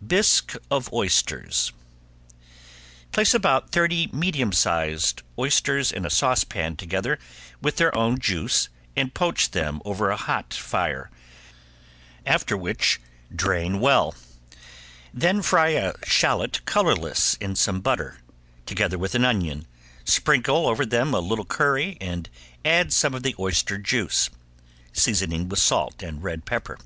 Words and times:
~BISQUE 0.00 0.56
OF 0.70 0.88
OYSTERS~ 0.92 1.72
Place 3.10 3.34
about 3.34 3.72
thirty 3.72 4.06
medium 4.12 4.52
sized 4.52 5.24
oysters 5.36 5.90
in 5.90 6.06
a 6.06 6.08
saucepan 6.10 6.76
together 6.76 7.18
with 7.60 7.78
their 7.78 7.92
own 7.98 8.20
juice 8.20 8.68
and 8.94 9.12
poach 9.12 9.50
them 9.50 9.82
over 9.84 10.08
a 10.12 10.16
hot 10.16 10.54
fire, 10.54 11.10
after 12.24 12.56
which 12.56 13.00
drain 13.34 13.80
well; 13.80 14.14
then 15.12 15.42
fry 15.42 15.70
a 15.70 15.94
shallot 16.04 16.64
colorless 16.66 17.34
in 17.40 17.56
some 17.56 17.80
butter, 17.80 18.20
together 18.66 18.96
with 18.96 19.16
an 19.16 19.24
onion, 19.24 19.66
sprinkle 20.04 20.68
over 20.68 20.86
them 20.86 21.12
a 21.12 21.18
little 21.18 21.44
curry 21.44 21.98
and 22.00 22.30
add 22.64 22.92
some 22.92 23.12
of 23.12 23.24
the 23.24 23.34
oyster 23.40 23.76
juice, 23.76 24.30
seasoning 24.92 25.48
with 25.48 25.58
salt 25.58 26.00
and 26.00 26.22
red 26.22 26.46
pepper. 26.46 26.78